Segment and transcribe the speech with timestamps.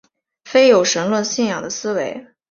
[0.45, 2.25] 非有神论信仰的思维。